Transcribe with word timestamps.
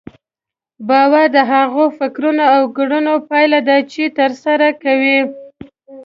باور 0.87 1.25
د 1.35 1.37
هغو 1.51 1.85
فکرونو 1.97 2.45
او 2.55 2.61
کړنو 2.77 3.13
پايله 3.29 3.59
ده 3.67 3.77
چې 3.91 4.03
ترسره 4.17 4.67
کوئ. 4.83 5.17